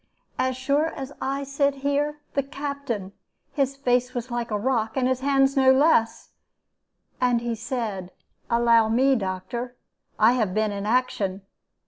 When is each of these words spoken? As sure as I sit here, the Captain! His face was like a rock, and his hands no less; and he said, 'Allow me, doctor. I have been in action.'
As 0.39 0.57
sure 0.57 0.87
as 0.87 1.13
I 1.21 1.43
sit 1.43 1.75
here, 1.85 2.21
the 2.33 2.41
Captain! 2.41 3.11
His 3.53 3.75
face 3.75 4.15
was 4.15 4.31
like 4.31 4.49
a 4.49 4.57
rock, 4.57 4.97
and 4.97 5.07
his 5.07 5.19
hands 5.19 5.55
no 5.55 5.71
less; 5.71 6.31
and 7.21 7.39
he 7.39 7.53
said, 7.53 8.09
'Allow 8.49 8.89
me, 8.89 9.15
doctor. 9.15 9.75
I 10.17 10.31
have 10.31 10.55
been 10.55 10.71
in 10.71 10.87
action.' 10.87 11.43